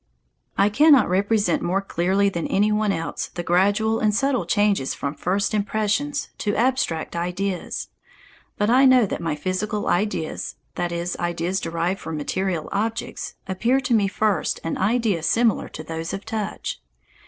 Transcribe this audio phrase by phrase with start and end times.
[0.57, 5.13] I cannot represent more clearly than any one else the gradual and subtle changes from
[5.13, 7.87] first impressions to abstract ideas.
[8.57, 13.79] But I know that my physical ideas, that is, ideas derived from material objects, appear
[13.81, 16.81] to me first an idea similar to those of touch.